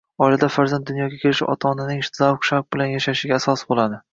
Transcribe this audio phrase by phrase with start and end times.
[0.27, 4.05] Oilada farzand dunyoga kelishi ota-onaning zavq-shavq bilan yashashiga asos bo‘ladi.